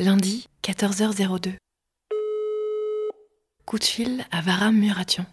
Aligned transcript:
Lundi, 0.00 0.48
14h02. 0.62 1.54
Coup 3.66 3.80
de 3.80 3.84
fil 3.84 4.24
à 4.30 4.40
Varam 4.40 4.72
Muration. 4.72 5.26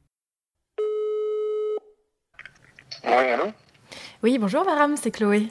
Oui, 3.04 3.12
allô? 3.14 3.52
Oui, 4.24 4.40
bonjour 4.40 4.64
Varam, 4.64 4.98
c'est 4.98 5.12
Chloé. 5.12 5.50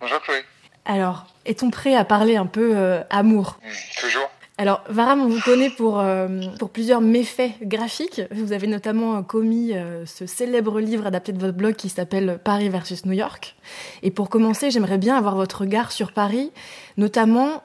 Bonjour 0.00 0.18
Chloé. 0.22 0.42
Alors, 0.86 1.26
est-on 1.44 1.68
prêt 1.68 1.94
à 1.94 2.06
parler 2.06 2.36
un 2.36 2.46
peu 2.46 2.74
euh, 2.74 3.02
amour? 3.10 3.58
Mmh, 3.62 4.00
toujours 4.00 4.30
Alors, 4.56 4.84
Varam, 4.88 5.20
on 5.20 5.28
vous 5.28 5.40
connaît 5.40 5.70
pour, 5.70 5.98
euh, 5.98 6.28
pour 6.60 6.70
plusieurs 6.70 7.00
méfaits 7.00 7.50
graphiques. 7.62 8.20
Vous 8.30 8.52
avez 8.52 8.68
notamment 8.68 9.16
euh, 9.16 9.22
commis 9.22 9.72
euh, 9.74 10.06
ce 10.06 10.26
célèbre 10.26 10.80
livre 10.80 11.06
adapté 11.06 11.32
de 11.32 11.40
votre 11.40 11.56
blog 11.56 11.74
qui 11.74 11.88
s'appelle 11.88 12.38
Paris 12.44 12.68
versus 12.68 13.04
New 13.04 13.14
York. 13.14 13.56
Et 14.04 14.12
pour 14.12 14.30
commencer, 14.30 14.70
j'aimerais 14.70 14.98
bien 14.98 15.16
avoir 15.16 15.34
votre 15.34 15.62
regard 15.62 15.90
sur 15.90 16.12
Paris, 16.12 16.52
notamment 16.96 17.64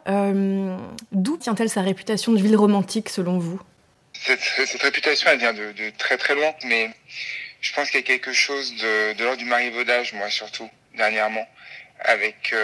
d'où 1.11 1.37
tient-elle 1.37 1.69
sa 1.69 1.81
réputation 1.81 2.31
de 2.31 2.41
ville 2.41 2.55
romantique 2.55 3.09
selon 3.09 3.37
vous? 3.37 3.61
Cette, 4.13 4.81
réputation, 4.81 5.29
elle 5.31 5.39
vient 5.39 5.53
de, 5.53 5.91
très 5.97 6.17
très 6.17 6.33
loin, 6.33 6.51
mais 6.65 6.89
je 7.61 7.71
pense 7.73 7.91
qu'il 7.91 7.99
y 7.99 8.03
a 8.03 8.05
quelque 8.05 8.33
chose 8.33 8.73
de, 8.77 9.13
de 9.13 9.23
l'ordre 9.23 9.37
du 9.37 9.45
marivaudage, 9.45 10.13
moi 10.13 10.29
surtout, 10.29 10.67
dernièrement, 10.97 11.47
avec 11.99 12.55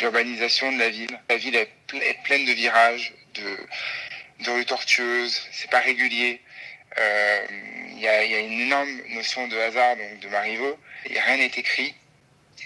l'urbanisation 0.00 0.72
de 0.72 0.78
la 0.78 0.88
ville. 0.88 1.18
La 1.28 1.36
ville 1.36 1.56
est 1.56 1.68
pleine 2.24 2.46
de 2.46 2.52
virages, 2.52 3.12
de, 3.34 3.56
de 4.44 4.50
rues 4.50 4.66
tortueuses, 4.66 5.46
c'est 5.52 5.70
pas 5.70 5.80
régulier. 5.80 6.40
Euh, 6.98 7.46
Il 7.94 8.00
y, 8.00 8.08
a, 8.08 8.24
y 8.24 8.34
a 8.34 8.40
une 8.40 8.60
énorme 8.62 9.00
notion 9.10 9.46
de 9.48 9.56
hasard, 9.58 9.96
donc 9.96 10.18
de 10.20 10.28
marivaux, 10.28 10.78
et 11.06 11.18
rien 11.20 11.36
n'est 11.36 11.46
écrit. 11.46 11.94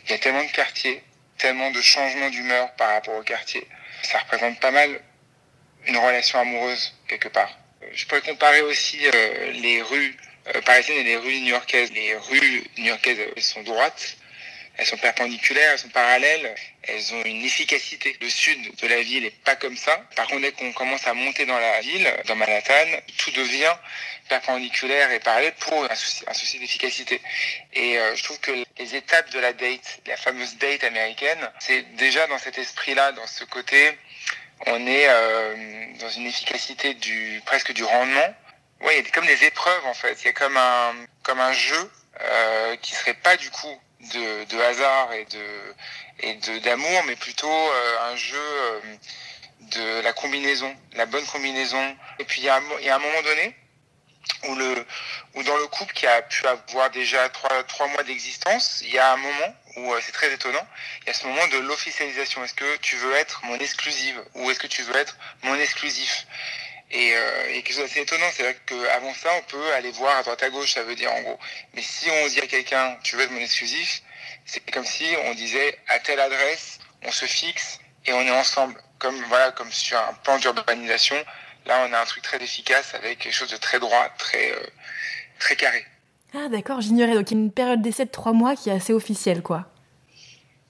Il 0.04 0.10
y 0.10 0.14
a 0.14 0.18
tellement 0.18 0.44
de 0.44 0.50
quartiers, 0.50 1.02
tellement 1.38 1.70
de 1.70 1.80
changements 1.80 2.30
d'humeur 2.30 2.72
par 2.76 2.88
rapport 2.94 3.16
au 3.16 3.22
quartier. 3.22 3.66
Ça 4.02 4.18
représente 4.18 4.58
pas 4.60 4.70
mal 4.70 5.00
une 5.86 5.96
relation 5.96 6.38
amoureuse, 6.40 6.94
quelque 7.08 7.28
part. 7.28 7.52
Je 7.92 8.06
pourrais 8.06 8.22
comparer 8.22 8.62
aussi 8.62 8.98
euh, 9.06 9.52
les 9.52 9.82
rues 9.82 10.16
euh, 10.48 10.60
parisiennes 10.62 10.98
et 10.98 11.04
les 11.04 11.16
rues 11.16 11.40
new-yorkaises. 11.40 11.92
Les 11.92 12.16
rues 12.16 12.64
new-yorkaises 12.78 13.18
elles 13.36 13.42
sont 13.42 13.62
droites, 13.62 14.16
elles 14.76 14.86
sont 14.86 14.96
perpendiculaires, 14.96 15.72
elles 15.72 15.78
sont 15.78 15.88
parallèles, 15.90 16.54
elles 16.88 17.14
ont 17.14 17.22
une 17.24 17.44
efficacité. 17.44 18.16
Le 18.20 18.28
sud 18.28 18.74
de 18.76 18.86
la 18.86 19.02
ville 19.02 19.24
est 19.24 19.42
pas 19.44 19.56
comme 19.56 19.76
ça. 19.76 20.00
Par 20.14 20.26
contre, 20.26 20.42
dès 20.42 20.52
qu'on 20.52 20.72
commence 20.72 21.06
à 21.06 21.14
monter 21.14 21.46
dans 21.46 21.58
la 21.58 21.80
ville, 21.80 22.08
dans 22.26 22.36
Manhattan, 22.36 22.86
tout 23.18 23.30
devient 23.32 23.74
perpendiculaire 24.28 25.10
et 25.12 25.20
parallèle 25.20 25.54
pour 25.60 25.84
un 25.90 25.94
souci, 25.94 26.24
un 26.26 26.34
souci 26.34 26.58
d'efficacité. 26.58 27.20
Et 27.74 27.98
euh, 27.98 28.14
je 28.16 28.24
trouve 28.24 28.40
que 28.40 28.52
les 28.78 28.96
étapes 28.96 29.30
de 29.30 29.38
la 29.38 29.52
date, 29.52 30.00
la 30.06 30.16
fameuse 30.16 30.56
date 30.56 30.84
américaine, 30.84 31.50
c'est 31.60 31.82
déjà 31.96 32.26
dans 32.26 32.38
cet 32.38 32.58
esprit-là, 32.58 33.12
dans 33.12 33.26
ce 33.26 33.44
côté 33.44 33.96
on 34.64 34.86
est 34.86 35.06
euh, 35.08 35.86
dans 36.00 36.08
une 36.08 36.26
efficacité 36.26 36.94
du 36.94 37.42
presque 37.44 37.72
du 37.72 37.84
rendement. 37.84 38.34
Ouais, 38.80 38.98
il 38.98 39.04
y 39.04 39.08
a 39.08 39.10
comme 39.10 39.26
des 39.26 39.44
épreuves 39.44 39.86
en 39.86 39.94
fait. 39.94 40.22
Il 40.22 40.26
y 40.26 40.28
a 40.28 40.32
comme 40.32 40.56
un 40.56 40.94
comme 41.22 41.40
un 41.40 41.52
jeu 41.52 41.90
euh, 42.20 42.76
qui 42.76 42.94
serait 42.94 43.14
pas 43.14 43.36
du 43.36 43.50
coup 43.50 43.80
de, 44.14 44.60
hasard 44.60 45.12
et 45.12 45.24
de 45.24 45.74
et 46.20 46.34
de 46.34 46.58
d'amour, 46.60 47.04
mais 47.06 47.16
plutôt 47.16 47.48
euh, 47.50 48.12
un 48.12 48.16
jeu 48.16 48.38
euh, 48.38 48.80
de 49.60 50.00
la 50.00 50.12
combinaison, 50.12 50.74
la 50.94 51.06
bonne 51.06 51.24
combinaison. 51.26 51.96
Et 52.18 52.24
puis 52.24 52.40
il 52.40 52.44
y 52.44 52.48
a 52.48 52.60
y 52.82 52.88
a 52.88 52.96
un 52.96 52.98
moment 52.98 53.22
donné 53.22 53.54
où 54.48 54.54
le 54.54 54.86
où 55.34 55.42
dans 55.42 55.56
le 55.56 55.66
couple 55.68 55.92
qui 55.94 56.06
a 56.06 56.22
pu 56.22 56.46
avoir 56.46 56.90
déjà 56.90 57.28
trois 57.28 57.62
trois 57.64 57.88
mois 57.88 58.02
d'existence, 58.02 58.82
il 58.82 58.92
y 58.92 58.98
a 58.98 59.12
un 59.12 59.16
moment 59.16 59.56
où 59.76 59.92
euh, 59.92 60.00
c'est 60.02 60.12
très 60.12 60.32
étonnant 60.32 60.66
il 61.02 61.08
y 61.08 61.10
a 61.10 61.14
ce 61.14 61.26
moment 61.26 61.46
de 61.48 61.58
l'officialisation. 61.58 62.42
Est-ce 62.44 62.54
que 62.54 62.76
tu 62.78 62.96
veux 62.96 63.14
être 63.14 63.44
mon 63.44 63.58
exclusive 63.58 64.22
ou 64.34 64.50
est-ce 64.50 64.58
que 64.58 64.66
tu 64.66 64.82
veux 64.82 64.96
être 64.96 65.16
mon 65.42 65.54
exclusif? 65.56 66.26
Et, 66.90 67.14
euh, 67.14 67.50
et 67.50 67.62
quelque 67.62 67.74
chose 67.74 67.82
d'assez 67.82 68.00
étonnant, 68.00 68.26
c'est 68.32 68.42
vrai 68.44 68.56
qu'avant 68.66 69.12
ça, 69.14 69.30
on 69.38 69.42
peut 69.50 69.72
aller 69.74 69.90
voir 69.90 70.18
à 70.18 70.22
droite 70.22 70.42
à 70.42 70.50
gauche, 70.50 70.74
ça 70.74 70.82
veut 70.84 70.94
dire 70.94 71.12
en 71.12 71.20
gros. 71.22 71.38
Mais 71.74 71.82
si 71.82 72.08
on 72.10 72.28
dit 72.28 72.40
à 72.40 72.46
quelqu'un, 72.46 72.96
tu 73.02 73.16
veux 73.16 73.22
être 73.22 73.32
mon 73.32 73.40
exclusif, 73.40 74.02
c'est 74.44 74.60
comme 74.70 74.84
si 74.84 75.04
on 75.24 75.34
disait 75.34 75.78
à 75.88 75.98
telle 75.98 76.20
adresse, 76.20 76.78
on 77.04 77.10
se 77.10 77.24
fixe 77.24 77.80
et 78.06 78.12
on 78.12 78.20
est 78.20 78.30
ensemble. 78.30 78.80
Comme 78.98 79.20
voilà, 79.24 79.50
comme 79.50 79.70
sur 79.70 79.98
un 79.98 80.14
plan 80.24 80.38
d'urbanisation, 80.38 81.16
là 81.66 81.86
on 81.88 81.92
a 81.92 82.00
un 82.00 82.04
truc 82.04 82.22
très 82.22 82.42
efficace 82.42 82.94
avec 82.94 83.18
quelque 83.18 83.34
chose 83.34 83.50
de 83.50 83.56
très 83.56 83.78
droit, 83.78 84.08
très 84.16 84.52
euh, 84.52 84.66
très 85.38 85.56
carré. 85.56 85.84
Ah 86.34 86.48
d'accord, 86.48 86.80
j'ignorais. 86.80 87.14
Donc 87.14 87.30
il 87.30 87.34
y 87.34 87.40
a 87.40 87.42
une 87.42 87.52
période 87.52 87.82
d'essai 87.82 88.04
de 88.04 88.10
trois 88.10 88.32
mois 88.32 88.56
qui 88.56 88.70
est 88.70 88.72
assez 88.72 88.92
officielle, 88.92 89.42
quoi. 89.42 89.66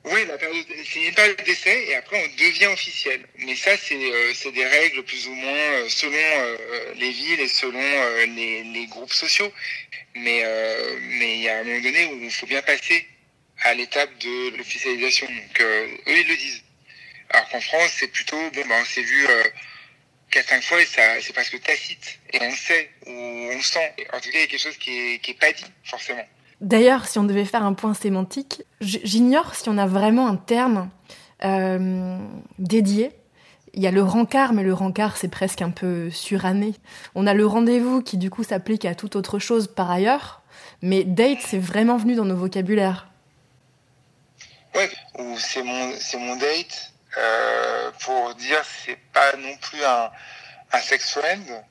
Oui, 0.06 0.24
la 0.26 0.38
période, 0.38 0.64
c'est 0.84 1.00
une 1.00 1.14
période 1.14 1.42
d'essai 1.44 1.88
et 1.88 1.96
après 1.96 2.16
on 2.24 2.36
devient 2.36 2.66
officiel. 2.66 3.26
Mais 3.38 3.56
ça, 3.56 3.76
c'est 3.76 3.96
euh, 3.96 4.50
des 4.52 4.64
règles 4.64 5.02
plus 5.02 5.26
ou 5.26 5.32
moins 5.34 5.52
euh, 5.52 5.88
selon 5.88 6.14
euh, 6.16 6.94
les 6.94 7.10
villes 7.10 7.40
et 7.40 7.48
selon 7.48 7.80
euh, 7.82 8.26
les, 8.26 8.62
les 8.62 8.86
groupes 8.86 9.12
sociaux. 9.12 9.52
Mais 10.14 10.42
euh, 10.44 10.98
mais 11.00 11.38
il 11.38 11.42
y 11.42 11.48
a 11.48 11.58
un 11.58 11.64
moment 11.64 11.80
donné 11.80 12.06
où 12.06 12.22
il 12.22 12.30
faut 12.30 12.46
bien 12.46 12.62
passer 12.62 13.04
à 13.62 13.74
l'étape 13.74 14.16
de 14.18 14.56
l'officialisation. 14.56 15.26
Donc 15.26 15.60
euh, 15.60 15.86
eux 16.06 16.18
ils 16.18 16.28
le 16.28 16.36
disent. 16.36 16.62
Alors 17.30 17.48
qu'en 17.48 17.60
France, 17.60 17.90
c'est 17.98 18.08
plutôt 18.08 18.38
bon, 18.50 18.64
bah, 18.68 18.76
on 18.80 18.84
s'est 18.84 19.02
vu 19.02 19.26
quatre 20.30 20.48
cinq 20.48 20.62
fois 20.62 20.80
et 20.80 20.86
ça 20.86 21.20
c'est 21.20 21.32
presque 21.32 21.60
tacite 21.62 22.20
et 22.32 22.38
on 22.40 22.52
sait 22.52 22.90
ou 23.06 23.10
on 23.12 23.60
sent. 23.60 23.92
En 24.12 24.20
tout 24.20 24.30
cas, 24.30 24.38
il 24.38 24.40
y 24.42 24.44
a 24.44 24.46
quelque 24.46 24.62
chose 24.62 24.78
qui 24.78 25.14
est 25.14 25.18
qui 25.18 25.32
est 25.32 25.40
pas 25.40 25.52
dit 25.52 25.64
forcément. 25.84 26.26
D'ailleurs, 26.60 27.06
si 27.06 27.18
on 27.18 27.24
devait 27.24 27.44
faire 27.44 27.64
un 27.64 27.74
point 27.74 27.94
sémantique, 27.94 28.62
j'ignore 28.80 29.54
si 29.54 29.68
on 29.68 29.78
a 29.78 29.86
vraiment 29.86 30.26
un 30.26 30.36
terme 30.36 30.90
euh, 31.44 32.18
dédié. 32.58 33.12
Il 33.74 33.82
y 33.82 33.86
a 33.86 33.90
le 33.90 34.02
rencard, 34.02 34.54
mais 34.54 34.62
le 34.62 34.72
rencard, 34.72 35.18
c'est 35.18 35.28
presque 35.28 35.60
un 35.60 35.70
peu 35.70 36.10
suranné. 36.10 36.74
On 37.14 37.26
a 37.26 37.34
le 37.34 37.46
rendez-vous 37.46 38.00
qui, 38.00 38.16
du 38.16 38.30
coup, 38.30 38.42
s'applique 38.42 38.86
à 38.86 38.94
toute 38.94 39.16
autre 39.16 39.38
chose 39.38 39.66
par 39.66 39.90
ailleurs. 39.90 40.40
Mais 40.80 41.04
date, 41.04 41.40
c'est 41.46 41.58
vraiment 41.58 41.98
venu 41.98 42.14
dans 42.14 42.24
nos 42.24 42.36
vocabulaires. 42.36 43.08
Ouais, 44.74 44.90
ou 45.18 45.38
c'est 45.38 45.62
mon 45.62 45.92
c'est 45.98 46.18
mon 46.18 46.36
date 46.36 46.92
euh, 47.16 47.90
pour 48.00 48.34
dire 48.34 48.62
c'est 48.84 48.98
pas 49.12 49.34
non 49.36 49.56
plus 49.56 49.82
un 49.82 50.10
un 50.72 50.80
sex 50.80 51.12
friend, 51.12 51.64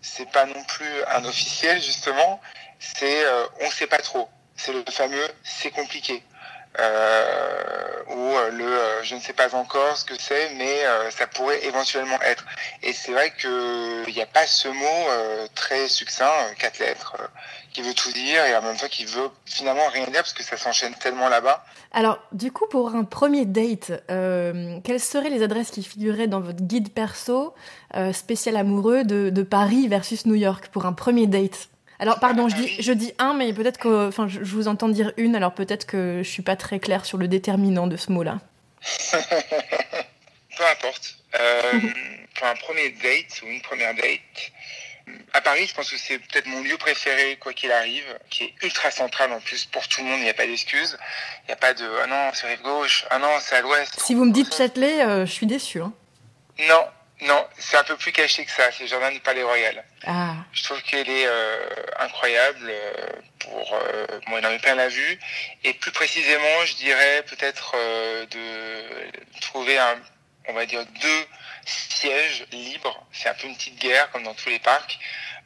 c'est 0.00 0.28
pas 0.30 0.46
non 0.46 0.64
plus 0.64 1.04
un 1.14 1.24
officiel 1.24 1.80
justement, 1.80 2.40
c'est 2.80 3.24
euh, 3.24 3.46
on 3.60 3.70
sait 3.70 3.86
pas 3.86 3.98
trop. 3.98 4.28
C'est 4.56 4.72
le 4.72 4.82
fameux 4.90 5.28
c'est 5.44 5.70
compliqué. 5.70 6.24
Euh, 6.78 8.04
ou 8.06 8.36
euh, 8.36 8.50
le 8.52 8.64
euh, 8.64 9.02
je 9.02 9.16
ne 9.16 9.20
sais 9.20 9.32
pas 9.32 9.52
encore 9.56 9.96
ce 9.96 10.04
que 10.04 10.14
c'est, 10.18 10.54
mais 10.56 10.84
ça 11.10 11.26
pourrait 11.26 11.64
éventuellement 11.64 12.20
être. 12.22 12.44
Et 12.82 12.92
c'est 12.92 13.12
vrai 13.12 13.30
que 13.30 14.08
il 14.08 14.14
n'y 14.14 14.22
a 14.22 14.26
pas 14.26 14.46
ce 14.46 14.68
mot 14.68 15.48
très 15.54 15.88
succinct, 15.88 16.30
quatre 16.58 16.78
lettres, 16.78 17.16
qui 17.72 17.82
veut 17.82 17.94
tout 17.94 18.12
dire 18.12 18.44
et 18.44 18.56
en 18.56 18.62
même 18.62 18.76
temps 18.76 18.88
qui 18.88 19.04
veut 19.04 19.30
finalement 19.46 19.88
rien 19.88 20.04
dire 20.04 20.22
parce 20.22 20.32
que 20.32 20.44
ça 20.44 20.56
s'enchaîne 20.56 20.94
tellement 20.94 21.28
là-bas. 21.28 21.64
Alors, 21.92 22.18
du 22.32 22.52
coup, 22.52 22.66
pour 22.68 22.94
un 22.94 23.04
premier 23.04 23.46
date, 23.46 23.92
quelles 24.08 25.00
seraient 25.00 25.30
les 25.30 25.42
adresses 25.42 25.70
qui 25.70 25.82
figuraient 25.82 26.28
dans 26.28 26.40
votre 26.40 26.62
guide 26.62 26.92
perso 26.92 27.54
spécial 28.12 28.56
amoureux 28.56 29.04
de 29.04 29.42
Paris 29.42 29.88
versus 29.88 30.26
New 30.26 30.36
York 30.36 30.68
pour 30.68 30.86
un 30.86 30.92
premier 30.92 31.26
date? 31.26 31.68
Alors, 32.00 32.18
pardon, 32.18 32.48
je 32.48 32.56
dis, 32.56 32.82
je 32.82 32.92
dis 32.92 33.12
un, 33.18 33.34
mais 33.34 33.52
peut-être 33.52 33.78
que, 33.78 34.08
enfin, 34.08 34.26
je, 34.26 34.38
vous 34.40 34.68
entends 34.68 34.88
dire 34.88 35.12
une, 35.18 35.36
alors 35.36 35.52
peut-être 35.52 35.86
que 35.86 36.22
je 36.24 36.28
suis 36.28 36.42
pas 36.42 36.56
très 36.56 36.80
claire 36.80 37.04
sur 37.04 37.18
le 37.18 37.28
déterminant 37.28 37.86
de 37.86 37.98
ce 37.98 38.10
mot-là. 38.10 38.38
Peu 40.56 40.64
importe. 40.72 41.18
Euh, 41.38 41.72
pour 42.34 42.46
un 42.46 42.54
premier 42.54 42.88
date 43.02 43.42
ou 43.42 43.48
une 43.48 43.60
première 43.60 43.94
date, 43.94 44.50
à 45.34 45.42
Paris, 45.42 45.66
je 45.66 45.74
pense 45.74 45.90
que 45.90 45.98
c'est 45.98 46.18
peut-être 46.18 46.46
mon 46.46 46.62
lieu 46.62 46.78
préféré, 46.78 47.36
quoi 47.38 47.52
qu'il 47.52 47.70
arrive, 47.70 48.18
qui 48.30 48.44
est 48.44 48.54
ultra 48.62 48.90
central 48.90 49.30
en 49.32 49.40
plus 49.40 49.66
pour 49.66 49.86
tout 49.86 50.00
le 50.00 50.08
monde. 50.08 50.20
Il 50.20 50.24
n'y 50.24 50.30
a 50.30 50.34
pas 50.34 50.46
d'excuses. 50.46 50.96
Il 51.44 51.48
n'y 51.48 51.52
a 51.52 51.56
pas 51.56 51.74
de 51.74 51.84
ah 52.02 52.06
non, 52.06 52.30
c'est 52.32 52.46
rive 52.46 52.62
gauche, 52.62 53.04
ah 53.10 53.18
non, 53.18 53.28
c'est 53.40 53.56
à 53.56 53.60
l'ouest. 53.60 54.00
Si 54.00 54.14
vous 54.14 54.24
me 54.24 54.32
dites 54.32 54.54
Châtelet, 54.54 55.02
euh, 55.02 55.26
je 55.26 55.32
suis 55.32 55.46
déçue. 55.46 55.82
Hein. 55.82 55.92
Non, 56.60 56.86
non, 57.22 57.46
c'est 57.58 57.76
un 57.76 57.84
peu 57.84 57.96
plus 57.96 58.12
caché 58.12 58.44
que 58.44 58.50
ça. 58.50 58.70
C'est 58.72 58.84
le 58.84 58.88
jardin 58.88 59.10
du 59.10 59.20
Palais 59.20 59.42
Royal. 59.42 59.84
Ah, 60.06 60.34
Je 60.52 60.64
trouve 60.64 60.82
qu'elle 60.82 61.08
est 61.08 61.26
euh, 61.26 61.58
incroyable 61.98 62.66
euh, 62.68 62.92
pour 63.40 63.74
euh, 63.74 64.06
bon, 64.26 64.38
il 64.38 64.46
en 64.46 64.50
est 64.50 64.58
plein 64.58 64.74
la 64.74 64.88
vue 64.88 65.18
et 65.64 65.74
plus 65.74 65.92
précisément, 65.92 66.64
je 66.64 66.74
dirais 66.76 67.22
peut-être 67.28 67.72
euh, 67.76 68.26
de 68.26 69.40
trouver 69.40 69.78
un 69.78 69.98
on 70.48 70.52
va 70.54 70.64
dire 70.66 70.84
deux 70.86 71.26
sièges 71.66 72.46
libres, 72.50 73.06
c'est 73.12 73.28
un 73.28 73.34
peu 73.34 73.46
une 73.46 73.56
petite 73.56 73.78
guerre 73.78 74.10
comme 74.10 74.22
dans 74.24 74.34
tous 74.34 74.48
les 74.48 74.58
parcs 74.58 74.98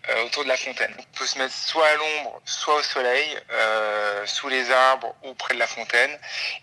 euh, 0.09 0.25
autour 0.25 0.45
de 0.45 0.49
la 0.49 0.57
fontaine. 0.57 0.95
On 0.99 1.19
peut 1.19 1.27
se 1.27 1.39
mettre 1.39 1.53
soit 1.55 1.87
à 1.87 1.95
l'ombre, 1.97 2.41
soit 2.45 2.77
au 2.77 2.83
soleil, 2.83 3.37
euh, 3.51 4.25
sous 4.27 4.49
les 4.49 4.71
arbres 4.71 5.15
ou 5.25 5.35
près 5.35 5.55
de 5.55 5.59
la 5.59 5.67
fontaine. 5.67 6.17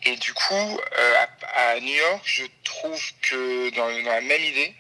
Et 0.04 0.16
du 0.16 0.34
coup, 0.34 0.80
euh, 0.98 1.16
à, 1.54 1.72
à 1.72 1.80
New 1.80 1.94
York, 1.94 2.22
je 2.24 2.44
trouve 2.82 3.02
que 3.22 3.70
dans, 3.76 3.88
dans 4.04 4.12
la 4.12 4.22
même 4.22 4.44
idée, 4.44 4.74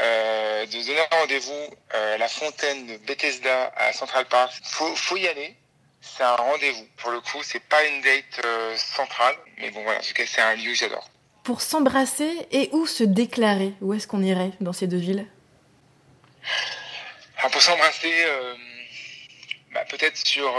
euh, 0.00 0.66
de 0.66 0.86
donner 0.86 1.00
rendez-vous 1.10 1.76
euh, 1.94 2.14
à 2.14 2.18
la 2.18 2.28
fontaine 2.28 2.86
de 2.86 2.96
Bethesda 2.98 3.72
à 3.76 3.92
Central 3.92 4.26
Park. 4.26 4.52
Faut, 4.64 4.94
faut 4.96 5.16
y 5.16 5.28
aller. 5.28 5.54
C'est 6.00 6.22
un 6.22 6.36
rendez-vous. 6.36 6.86
Pour 6.96 7.10
le 7.10 7.20
coup, 7.20 7.42
c'est 7.42 7.62
pas 7.62 7.84
une 7.84 8.00
date 8.00 8.44
euh, 8.44 8.76
centrale, 8.76 9.36
mais 9.58 9.70
bon 9.70 9.82
voilà. 9.82 9.98
En 9.98 10.02
tout 10.02 10.14
cas, 10.14 10.24
c'est 10.26 10.40
un 10.40 10.54
lieu 10.56 10.72
que 10.72 10.78
j'adore. 10.78 11.08
Pour 11.44 11.60
s'embrasser 11.60 12.46
et 12.50 12.68
où 12.72 12.86
se 12.86 13.04
déclarer, 13.04 13.74
où 13.80 13.94
est-ce 13.94 14.06
qu'on 14.06 14.22
irait 14.22 14.52
dans 14.60 14.72
ces 14.72 14.86
deux 14.86 14.98
villes? 14.98 15.26
Pour 17.50 17.60
s'embrasser, 17.60 18.24
euh, 18.24 18.54
bah, 19.72 19.84
peut-être 19.90 20.16
sur, 20.16 20.54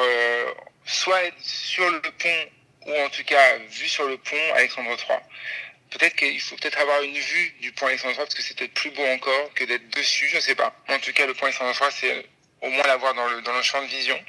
soit 0.85 1.31
sur 1.39 1.89
le 1.89 2.01
pont, 2.01 2.87
ou 2.87 2.95
en 3.05 3.09
tout 3.09 3.23
cas 3.23 3.57
vu 3.69 3.87
sur 3.87 4.07
le 4.07 4.17
pont 4.17 4.53
Alexandre 4.55 4.89
III. 4.91 5.17
Peut-être 5.93 6.15
qu'il 6.15 6.41
faut 6.41 6.55
peut-être 6.55 6.79
avoir 6.79 7.03
une 7.03 7.17
vue 7.17 7.55
du 7.61 7.71
pont 7.71 7.85
Alexandre 7.85 8.15
parce 8.15 8.33
que 8.33 8.41
c'est 8.41 8.57
peut-être 8.57 8.73
plus 8.73 8.89
beau 8.89 9.05
encore 9.05 9.53
que 9.53 9.63
d'être 9.63 9.89
dessus, 9.89 10.27
je 10.27 10.39
sais 10.39 10.55
pas. 10.55 10.75
En 10.89 10.97
tout 10.97 11.13
cas, 11.13 11.27
le 11.27 11.35
pont 11.35 11.45
Alexandre 11.45 11.75
c'est 11.91 12.25
au 12.61 12.69
moins 12.69 12.83
l'avoir 12.87 13.13
dans 13.13 13.27
le, 13.27 13.41
dans 13.43 13.53
le 13.53 13.61
champ 13.61 13.79
de 13.79 13.87
vision. 13.87 14.19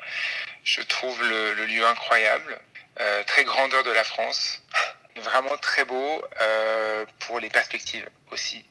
Je 0.62 0.82
trouve 0.82 1.22
le, 1.22 1.64
lieu 1.64 1.86
incroyable, 1.86 2.60
euh, 3.00 3.24
très 3.24 3.44
grandeur 3.44 3.82
de 3.82 3.92
la 3.92 4.04
France, 4.04 4.62
vraiment 5.16 5.56
très 5.56 5.86
beau 5.86 6.22
euh, 6.42 7.06
pour 7.20 7.40
les 7.40 7.48
perspectives 7.48 8.08
aussi 8.30 8.62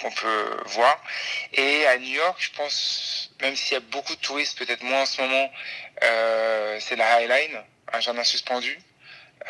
qu'on 0.00 0.10
peut 0.10 0.62
voir. 0.66 0.98
Et 1.52 1.86
à 1.86 1.98
New 1.98 2.14
York, 2.14 2.36
je 2.38 2.50
pense, 2.56 3.32
même 3.42 3.54
s'il 3.54 3.74
y 3.74 3.76
a 3.76 3.80
beaucoup 3.80 4.14
de 4.14 4.20
touristes, 4.20 4.56
peut-être 4.56 4.82
moins 4.82 5.02
en 5.02 5.06
ce 5.06 5.20
moment, 5.20 5.52
euh, 6.02 6.78
c'est 6.80 6.96
la 6.96 7.20
High 7.20 7.28
Line, 7.28 7.62
un 7.92 8.00
jardin 8.00 8.24
suspendu 8.24 8.78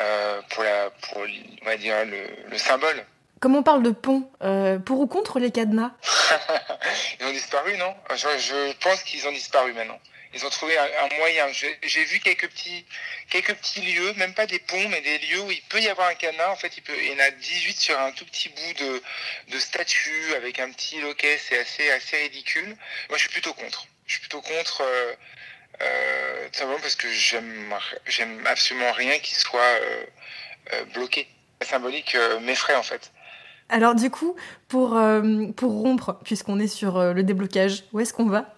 euh, 0.01 0.41
pour 0.49 0.63
la 0.63 0.89
pour 0.89 1.25
on 1.61 1.65
va 1.65 1.77
dire 1.77 2.05
le, 2.05 2.49
le 2.49 2.57
symbole. 2.57 3.05
Comme 3.39 3.55
on 3.55 3.63
parle 3.63 3.83
de 3.83 3.91
pont, 3.91 4.29
euh, 4.41 4.79
pour 4.79 4.99
ou 4.99 5.07
contre 5.07 5.39
les 5.39 5.51
cadenas? 5.51 5.91
Ils 7.19 7.25
ont 7.25 7.31
disparu, 7.31 7.77
non? 7.77 7.93
Je, 8.11 8.15
je 8.39 8.73
pense 8.77 9.03
qu'ils 9.03 9.27
ont 9.27 9.31
disparu 9.31 9.73
maintenant. 9.73 9.99
Ils 10.33 10.45
ont 10.45 10.49
trouvé 10.49 10.77
un, 10.77 10.83
un 10.83 11.17
moyen. 11.17 11.47
J'ai 11.51 12.03
vu 12.05 12.19
quelques 12.19 12.49
petits, 12.49 12.85
quelques 13.29 13.53
petits 13.55 13.81
lieux, 13.81 14.13
même 14.13 14.33
pas 14.33 14.45
des 14.45 14.59
ponts, 14.59 14.89
mais 14.89 14.99
des 15.01 15.17
lieux 15.19 15.41
où 15.41 15.51
il 15.51 15.61
peut 15.63 15.79
y 15.79 15.87
avoir 15.87 16.09
un 16.09 16.15
cadenas. 16.15 16.49
En 16.49 16.55
fait, 16.57 16.75
il, 16.75 16.81
peut, 16.81 16.93
il 16.97 17.13
y 17.13 17.15
en 17.15 17.19
a 17.19 17.31
18 17.31 17.79
sur 17.79 17.99
un 17.99 18.11
tout 18.11 18.25
petit 18.25 18.49
bout 18.49 18.73
de, 18.83 19.01
de 19.51 19.59
statue 19.59 20.33
avec 20.35 20.59
un 20.59 20.71
petit 20.71 20.99
loquet. 20.99 21.37
C'est 21.37 21.59
assez, 21.59 21.89
assez 21.91 22.17
ridicule. 22.17 22.75
Moi, 23.09 23.17
je 23.17 23.19
suis 23.19 23.29
plutôt 23.29 23.53
contre. 23.53 23.87
Je 24.07 24.13
suis 24.13 24.19
plutôt 24.21 24.41
contre, 24.41 24.81
euh, 24.81 25.13
euh, 25.81 26.47
tout 26.51 26.59
simplement 26.59 26.79
parce 26.79 26.95
que 26.95 27.09
j'aime, 27.09 27.73
j'aime 28.05 28.45
absolument 28.47 28.91
rien 28.91 29.17
qui 29.19 29.35
soit 29.35 29.59
euh, 29.61 30.05
euh, 30.73 30.85
bloqué. 30.93 31.27
La 31.61 31.67
symbolique 31.67 32.17
m'effraie 32.41 32.75
en 32.75 32.83
fait. 32.83 33.11
Alors 33.69 33.95
du 33.95 34.09
coup, 34.09 34.35
pour, 34.67 34.99
pour 35.55 35.71
rompre, 35.71 36.19
puisqu'on 36.25 36.59
est 36.59 36.67
sur 36.67 37.01
le 37.13 37.23
déblocage, 37.23 37.85
où 37.93 38.01
est-ce 38.01 38.13
qu'on 38.13 38.27
va? 38.27 38.53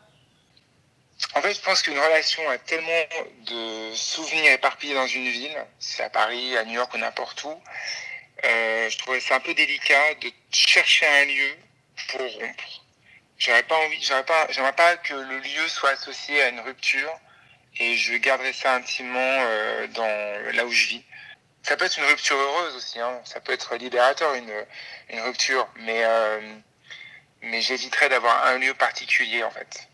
En 1.36 1.42
fait, 1.42 1.54
je 1.54 1.62
pense 1.62 1.84
qu'une 1.84 1.98
relation 1.98 2.42
a 2.50 2.58
tellement 2.58 3.06
de 3.46 3.94
souvenirs 3.94 4.52
éparpillés 4.52 4.96
dans 4.96 5.06
une 5.06 5.30
ville, 5.30 5.56
c'est 5.78 6.04
à 6.04 6.10
Paris, 6.10 6.58
à 6.58 6.66
New 6.66 6.74
York 6.74 6.92
ou 6.96 6.98
n'importe 6.98 7.44
où, 7.44 7.54
je 8.44 8.98
trouvais 8.98 9.20
ça 9.20 9.36
un 9.36 9.40
peu 9.40 9.54
délicat 9.54 10.16
de 10.22 10.32
chercher 10.52 11.06
un 11.06 11.26
lieu 11.26 11.56
pour 12.10 12.22
rompre. 12.22 12.87
J'aurais 13.38 13.64
pas 13.64 13.76
envie, 13.76 14.02
j'aurais 14.02 14.26
pas, 14.26 14.48
j'aimerais 14.50 14.74
pas 14.74 14.98
que 14.98 15.14
le 15.14 15.40
lieu 15.40 15.68
soit 15.68 15.92
associé 15.92 16.42
à 16.42 16.50
une 16.50 16.60
rupture 16.60 17.12
et 17.80 17.96
je 17.96 18.16
garderai 18.18 18.54
ça 18.54 18.74
intimement 18.76 19.18
euh, 19.20 19.88
dans 19.88 20.56
là 20.56 20.66
où 20.66 20.72
je 20.72 20.88
vis. 20.88 21.04
Ça 21.62 21.78
peut 21.78 21.86
être 21.86 21.98
une 21.98 22.06
rupture 22.06 22.36
heureuse 22.36 22.76
aussi, 22.76 23.00
hein. 23.00 23.20
ça 23.26 23.40
peut 23.40 23.54
être 23.54 23.76
libérateur 23.76 24.34
une, 24.34 24.52
une 25.12 25.20
rupture, 25.22 25.68
mais, 25.82 26.04
euh, 26.04 26.40
mais 27.44 27.62
j'éviterais 27.62 28.10
d'avoir 28.10 28.46
un 28.48 28.58
lieu 28.58 28.74
particulier 28.74 29.44
en 29.44 29.52
fait. 29.52 29.88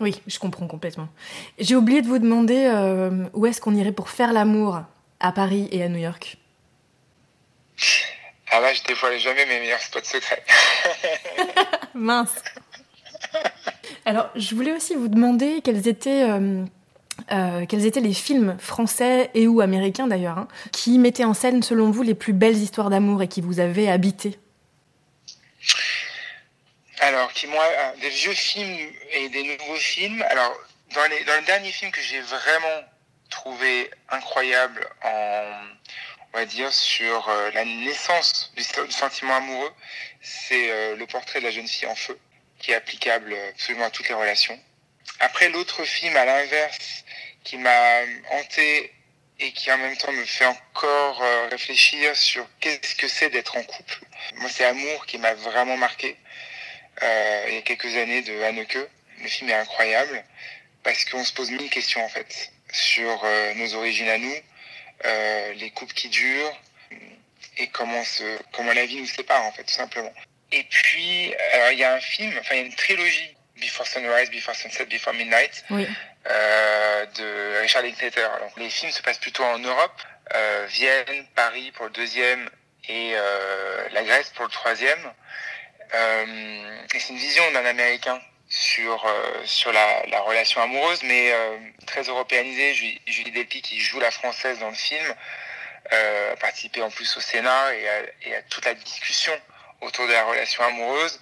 Oui, 0.00 0.20
je 0.26 0.38
comprends 0.38 0.66
complètement. 0.66 1.08
J'ai 1.58 1.76
oublié 1.76 2.02
de 2.02 2.08
vous 2.08 2.18
demander 2.18 2.66
euh, 2.66 3.28
où 3.34 3.46
est-ce 3.46 3.60
qu'on 3.60 3.74
irait 3.74 3.92
pour 3.92 4.08
faire 4.08 4.32
l'amour 4.32 4.82
à 5.20 5.32
Paris 5.32 5.68
et 5.70 5.84
à 5.84 5.88
New 5.88 5.98
York? 6.00 6.36
Ah 8.50 8.60
là, 8.60 8.72
je 8.74 8.82
dévoile 8.82 9.18
jamais 9.18 9.46
mes 9.46 9.60
meilleurs 9.60 9.80
spots 9.80 10.00
secrets. 10.02 10.44
Mince. 11.94 12.34
Alors, 14.04 14.30
je 14.34 14.54
voulais 14.54 14.72
aussi 14.72 14.94
vous 14.94 15.08
demander 15.08 15.60
quels 15.62 15.86
étaient, 15.88 16.24
euh, 16.28 16.64
euh, 17.30 17.66
quels 17.66 17.86
étaient 17.86 18.00
les 18.00 18.14
films 18.14 18.56
français 18.58 19.30
et 19.34 19.46
ou 19.46 19.60
américains 19.60 20.06
d'ailleurs, 20.06 20.38
hein, 20.38 20.48
qui 20.72 20.98
mettaient 20.98 21.24
en 21.24 21.34
scène, 21.34 21.62
selon 21.62 21.90
vous, 21.90 22.02
les 22.02 22.14
plus 22.14 22.32
belles 22.32 22.56
histoires 22.56 22.90
d'amour 22.90 23.22
et 23.22 23.28
qui 23.28 23.40
vous 23.40 23.60
avaient 23.60 23.88
habité. 23.88 24.38
Alors, 27.00 27.32
qui 27.32 27.46
moi, 27.46 27.64
des 28.00 28.10
vieux 28.10 28.34
films 28.34 28.76
et 29.12 29.28
des 29.28 29.42
nouveaux 29.42 29.76
films. 29.76 30.22
Alors, 30.30 30.52
dans 30.94 31.02
le 31.02 31.46
dernier 31.46 31.70
film 31.70 31.90
que 31.90 32.00
j'ai 32.00 32.20
vraiment 32.20 32.82
trouvé 33.30 33.90
incroyable 34.10 34.86
en, 35.02 35.44
on 36.32 36.38
va 36.38 36.46
dire, 36.46 36.72
sur 36.72 37.28
euh, 37.28 37.50
la 37.52 37.64
naissance 37.64 38.52
du, 38.56 38.62
sentiment 38.92 39.36
amoureux, 39.36 39.72
c'est 40.20 40.70
euh, 40.70 40.96
le 40.96 41.06
portrait 41.06 41.40
de 41.40 41.44
la 41.44 41.50
jeune 41.50 41.68
fille 41.68 41.88
en 41.88 41.94
feu, 41.94 42.18
qui 42.62 42.70
est 42.70 42.74
applicable 42.74 43.36
absolument 43.50 43.86
à 43.86 43.90
toutes 43.90 44.08
les 44.08 44.14
relations. 44.14 44.58
Après, 45.18 45.50
l'autre 45.50 45.84
film, 45.84 46.16
à 46.16 46.24
l'inverse, 46.24 47.04
qui 47.44 47.58
m'a 47.58 48.02
hanté 48.30 48.92
et 49.40 49.52
qui 49.52 49.70
en 49.72 49.78
même 49.78 49.96
temps 49.96 50.12
me 50.12 50.24
fait 50.24 50.46
encore 50.46 51.22
euh, 51.22 51.48
réfléchir 51.48 52.16
sur 52.16 52.46
qu'est-ce 52.60 52.94
que 52.94 53.08
c'est 53.08 53.30
d'être 53.30 53.56
en 53.56 53.62
couple. 53.64 53.98
Moi, 54.36 54.48
c'est 54.48 54.64
Amour 54.64 55.06
qui 55.06 55.18
m'a 55.18 55.34
vraiment 55.34 55.76
marqué 55.76 56.16
euh, 57.02 57.44
il 57.48 57.54
y 57.54 57.58
a 57.58 57.62
quelques 57.62 57.96
années 57.96 58.22
de 58.22 58.40
Haneke. 58.42 58.78
Le 59.20 59.28
film 59.28 59.50
est 59.50 59.54
incroyable 59.54 60.24
parce 60.84 61.04
qu'on 61.04 61.24
se 61.24 61.32
pose 61.32 61.50
mille 61.50 61.70
questions 61.70 62.04
en 62.04 62.08
fait 62.08 62.52
sur 62.72 63.24
euh, 63.24 63.54
nos 63.54 63.74
origines 63.74 64.08
à 64.08 64.18
nous, 64.18 64.36
les 65.56 65.70
couples 65.70 65.94
qui 65.94 66.08
durent 66.08 66.56
et 67.56 67.66
comment 67.68 68.04
se, 68.04 68.38
comment 68.52 68.72
la 68.72 68.86
vie 68.86 69.00
nous 69.00 69.06
sépare 69.06 69.44
en 69.44 69.52
fait 69.52 69.64
tout 69.64 69.74
simplement. 69.74 70.12
Et 70.52 70.64
puis 70.64 71.34
alors 71.54 71.70
il 71.72 71.78
y 71.78 71.84
a 71.84 71.94
un 71.94 72.00
film, 72.00 72.36
enfin 72.38 72.54
il 72.54 72.58
y 72.58 72.62
a 72.62 72.66
une 72.66 72.74
trilogie 72.74 73.36
Before 73.56 73.86
Sunrise, 73.86 74.30
Before 74.30 74.54
Sunset, 74.54 74.86
Before 74.86 75.14
Midnight 75.14 75.64
Oui. 75.70 75.86
euh, 76.30 77.06
de 77.06 77.60
Richard 77.60 77.82
Linklater. 77.82 78.28
Les 78.56 78.70
films 78.70 78.92
se 78.92 79.02
passent 79.02 79.18
plutôt 79.18 79.44
en 79.44 79.58
Europe, 79.58 80.02
euh, 80.34 80.66
Vienne, 80.68 81.26
Paris 81.34 81.70
pour 81.72 81.86
le 81.86 81.92
deuxième 81.92 82.50
et 82.88 83.12
euh, 83.14 83.88
la 83.92 84.02
Grèce 84.02 84.30
pour 84.30 84.44
le 84.44 84.50
troisième. 84.50 85.12
Euh, 85.94 86.84
et 86.94 86.98
c'est 86.98 87.10
une 87.12 87.18
vision 87.18 87.50
d'un 87.52 87.64
Américain 87.66 88.20
sur 88.48 89.06
euh, 89.06 89.42
sur 89.44 89.72
la, 89.72 90.04
la 90.06 90.20
relation 90.20 90.60
amoureuse, 90.62 91.02
mais 91.04 91.32
euh, 91.32 91.56
très 91.86 92.02
européanisée. 92.02 92.74
Julie, 92.74 93.00
Julie 93.06 93.30
Delpy 93.30 93.62
qui 93.62 93.80
joue 93.80 94.00
la 94.00 94.10
française 94.10 94.58
dans 94.58 94.68
le 94.70 94.74
film 94.74 95.14
euh, 95.92 96.32
a 96.32 96.36
participé 96.36 96.82
en 96.82 96.90
plus 96.90 97.16
au 97.16 97.20
Sénat 97.20 97.74
et 97.74 97.88
à, 97.88 98.00
et 98.22 98.36
à 98.36 98.42
toute 98.42 98.64
la 98.64 98.74
discussion 98.74 99.32
autour 99.82 100.06
de 100.06 100.12
la 100.12 100.24
relation 100.24 100.64
amoureuse. 100.64 101.20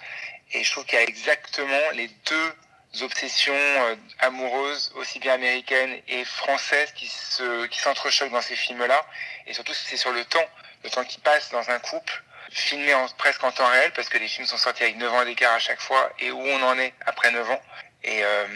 Et 0.52 0.64
je 0.64 0.70
trouve 0.72 0.84
qu'il 0.84 0.98
y 0.98 1.02
a 1.02 1.04
exactement 1.04 1.90
les 1.94 2.08
deux 2.26 2.54
obsessions 3.02 3.54
euh, 3.54 3.94
amoureuses, 4.18 4.92
aussi 4.96 5.18
bien 5.20 5.34
américaines 5.34 6.00
et 6.08 6.24
françaises, 6.24 6.92
qui 6.92 7.06
se 7.06 7.66
qui 7.66 7.78
s'entrechoquent 7.78 8.32
dans 8.32 8.42
ces 8.42 8.56
films-là. 8.56 9.06
Et 9.46 9.54
surtout, 9.54 9.74
c'est 9.74 9.96
sur 9.96 10.12
le 10.12 10.24
temps, 10.24 10.48
le 10.84 10.90
temps 10.90 11.04
qui 11.04 11.18
passe 11.20 11.50
dans 11.50 11.70
un 11.70 11.78
couple, 11.78 12.22
filmé 12.50 12.92
en, 12.94 13.06
presque 13.16 13.44
en 13.44 13.52
temps 13.52 13.66
réel, 13.68 13.92
parce 13.92 14.08
que 14.08 14.18
les 14.18 14.26
films 14.26 14.46
sont 14.46 14.58
sortis 14.58 14.82
avec 14.82 14.96
9 14.96 15.12
ans 15.12 15.24
d'écart 15.24 15.54
à 15.54 15.58
chaque 15.60 15.80
fois, 15.80 16.10
et 16.18 16.30
où 16.32 16.40
on 16.40 16.62
en 16.62 16.78
est 16.78 16.92
après 17.06 17.30
9 17.30 17.50
ans. 17.50 17.62
Et, 18.02 18.24
euh, 18.24 18.46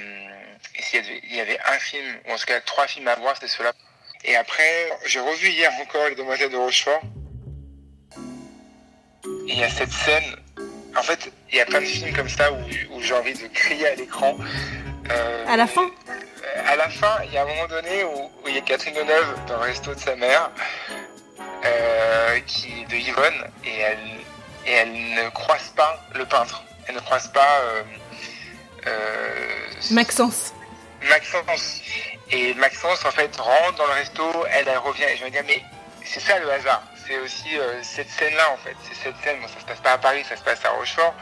et 0.75 0.83
s'il 0.83 1.33
y, 1.33 1.41
avait, 1.41 1.61
un 1.61 1.79
film, 1.79 2.19
ou 2.27 2.33
en 2.33 2.37
tout 2.37 2.47
cas 2.47 2.61
trois 2.61 2.87
films 2.87 3.09
à 3.09 3.15
voir, 3.15 3.35
c'était 3.37 3.49
ceux-là. 3.49 3.73
Et 4.25 4.37
après, 4.37 4.91
j'ai 5.05 5.21
revu 5.21 5.49
hier 5.49 5.71
encore 5.75 6.09
Les 6.09 6.15
Demoiselles 6.15 6.51
de 6.51 6.57
Rochefort. 6.57 7.03
Il 9.47 9.59
y 9.59 9.63
a 9.63 9.71
cette 9.71 9.93
scène 9.93 10.37
en 10.97 11.03
fait, 11.03 11.31
il 11.51 11.59
y 11.59 11.61
a 11.61 11.67
plein 11.67 11.81
de 11.81 11.87
films 11.87 12.15
comme 12.15 12.29
ça 12.29 12.53
où, 12.53 12.57
où 12.93 13.01
j'ai 13.01 13.15
envie 13.15 13.35
de 13.35 13.47
crier 13.49 13.89
à 13.89 13.95
l'écran. 13.95 14.37
Euh, 15.11 15.45
à 15.47 15.57
la 15.57 15.67
fin 15.67 15.91
À 16.67 16.77
la 16.77 16.89
fin, 16.89 17.19
il 17.25 17.33
y 17.33 17.39
a 17.39 17.43
un 17.43 17.47
moment 17.47 17.67
donné 17.69 18.05
où, 18.05 18.31
où 18.45 18.49
il 18.49 18.55
y 18.55 18.59
a 18.59 18.61
Catherine 18.61 18.95
Deneuve 18.95 19.35
dans 19.47 19.57
le 19.57 19.63
resto 19.63 19.95
de 19.95 19.99
sa 19.99 20.15
mère, 20.17 20.51
euh, 21.65 22.41
qui 22.47 22.85
de 22.87 22.95
Yvonne, 22.95 23.45
et 23.65 23.79
elle, 23.79 23.99
et 24.67 24.73
elle 24.73 24.93
ne 24.93 25.29
croise 25.31 25.73
pas 25.77 26.01
le 26.15 26.25
peintre. 26.25 26.63
Elle 26.87 26.95
ne 26.95 27.01
croise 27.01 27.29
pas 27.29 27.61
euh, 27.61 27.83
euh 28.87 29.65
Maxence. 29.91 30.55
Maxence. 31.09 31.83
Et 32.31 32.55
Maxence, 32.55 33.05
en 33.05 33.11
fait, 33.11 33.37
rentre 33.37 33.77
dans 33.77 33.87
le 33.87 33.93
resto, 33.93 34.23
elle, 34.51 34.69
elle 34.69 34.79
revient, 34.79 35.05
et 35.05 35.17
je 35.17 35.25
me 35.25 35.31
dis, 35.31 35.39
mais 35.47 35.63
c'est 36.05 36.21
ça 36.21 36.39
le 36.39 36.51
hasard 36.51 36.83
c'est 37.07 37.19
aussi 37.19 37.57
euh, 37.59 37.81
cette 37.83 38.11
scène-là 38.11 38.53
en 38.53 38.57
fait. 38.59 38.77
C'est 38.83 38.95
cette 38.95 39.17
scène, 39.23 39.41
bon 39.41 39.49
ça 39.49 39.61
se 39.61 39.65
passe 39.67 39.81
pas 39.81 39.93
à 39.93 39.99
Paris, 39.99 40.25
ça 40.29 40.37
se 40.37 40.43
passe 40.43 40.65
à 40.65 40.71
Rochefort, 40.71 41.15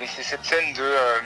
mais 0.00 0.06
c'est 0.06 0.22
cette 0.22 0.44
scène 0.44 0.72
de 0.74 0.82
euh, 0.82 1.18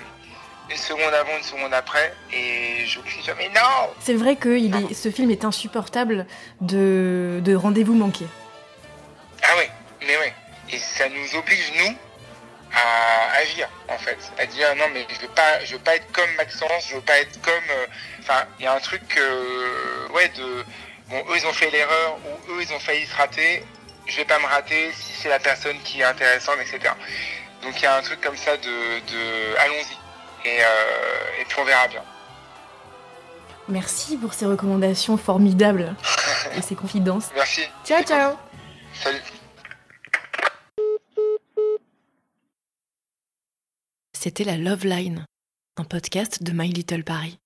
une 0.71 0.77
seconde 0.77 1.15
avant, 1.15 1.37
une 1.37 1.43
seconde 1.43 1.75
après, 1.75 2.15
et 2.33 2.85
je 2.87 3.01
crie 3.01 3.23
jamais 3.23 3.49
non 3.49 3.91
C'est 4.01 4.15
vrai 4.15 4.37
que 4.37 4.57
il 4.57 4.75
est, 4.75 4.95
ce 4.95 5.11
film 5.11 5.31
est 5.31 5.45
insupportable 5.45 6.27
de, 6.61 7.41
de 7.43 7.55
rendez-vous 7.55 7.95
manqué. 7.95 8.27
Ah 9.43 9.55
oui, 9.59 9.65
mais 10.01 10.17
oui. 10.21 10.33
Et 10.73 10.79
ça 10.79 11.09
nous 11.09 11.39
oblige, 11.39 11.73
nous, 11.79 11.97
à 12.73 13.37
agir 13.39 13.69
en 13.89 13.99
fait. 13.99 14.19
À 14.39 14.47
dire 14.47 14.75
non 14.77 14.87
mais 14.93 15.07
je 15.09 15.21
veux 15.21 15.33
pas 15.33 15.65
je 15.65 15.75
veux 15.75 15.83
pas 15.83 15.97
être 15.97 16.11
comme 16.13 16.31
Maxence, 16.37 16.89
je 16.89 16.97
veux 16.97 17.01
pas 17.03 17.19
être 17.19 17.41
comme. 17.41 17.55
Enfin, 18.21 18.41
euh, 18.41 18.45
il 18.59 18.65
y 18.65 18.69
a 18.69 18.75
un 18.75 18.81
truc 18.81 19.21
ouais 20.15 20.29
de. 20.31 20.65
Bon, 21.09 21.19
eux 21.31 21.37
ils 21.37 21.47
ont 21.47 21.53
fait 21.53 21.71
l'erreur, 21.71 22.19
ou 22.49 22.53
eux 22.55 22.63
ils 22.63 22.73
ont 22.73 22.81
failli 22.81 23.07
se 23.07 23.15
rater, 23.15 23.63
je 24.07 24.17
vais 24.17 24.25
pas 24.25 24.39
me 24.39 24.47
rater 24.47 24.93
si 24.93 25.13
c'est 25.13 25.29
la 25.29 25.39
personne 25.39 25.77
qui 25.85 26.01
est 26.01 26.05
intéressante, 26.05 26.57
etc. 26.61 26.95
Donc 27.63 27.75
il 27.79 27.83
y 27.83 27.87
a 27.87 27.97
un 27.97 28.03
truc 28.03 28.21
comme 28.21 28.37
ça 28.37 28.57
de, 28.57 28.63
de 28.65 29.57
allons-y 29.59 30.49
et, 30.49 30.61
euh, 30.61 31.41
et 31.41 31.45
puis 31.45 31.57
on 31.59 31.65
verra 31.65 31.89
bien. 31.89 32.03
Merci 33.69 34.17
pour 34.17 34.33
ces 34.33 34.47
recommandations 34.47 35.17
formidables 35.17 35.97
et 36.57 36.63
ces 36.63 36.77
confidences. 36.77 37.31
Merci. 37.35 37.63
Ciao 37.85 38.03
ciao. 38.05 38.37
Salut. 38.95 39.21
C'était 44.13 44.45
la 44.45 44.57
Love 44.57 44.85
Line, 44.87 45.25
un 45.77 45.85
podcast 45.85 46.43
de 46.43 46.53
My 46.53 46.69
Little 46.69 47.05
Paris. 47.05 47.39